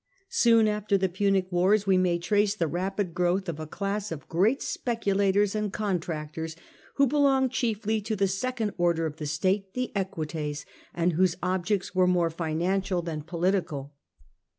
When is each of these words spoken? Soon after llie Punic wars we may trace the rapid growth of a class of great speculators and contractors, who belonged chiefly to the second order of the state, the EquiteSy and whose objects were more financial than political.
Soon 0.29 0.67
after 0.67 0.97
llie 0.97 1.13
Punic 1.15 1.51
wars 1.51 1.85
we 1.85 1.95
may 1.95 2.17
trace 2.17 2.55
the 2.55 2.65
rapid 2.65 3.13
growth 3.13 3.47
of 3.47 3.59
a 3.59 3.67
class 3.67 4.11
of 4.11 4.27
great 4.27 4.59
speculators 4.63 5.53
and 5.53 5.71
contractors, 5.71 6.55
who 6.95 7.05
belonged 7.05 7.51
chiefly 7.51 8.01
to 8.01 8.15
the 8.15 8.27
second 8.27 8.73
order 8.79 9.05
of 9.05 9.17
the 9.17 9.27
state, 9.27 9.75
the 9.75 9.91
EquiteSy 9.95 10.65
and 10.91 11.13
whose 11.13 11.35
objects 11.43 11.93
were 11.93 12.07
more 12.07 12.31
financial 12.31 13.03
than 13.03 13.21
political. 13.21 13.93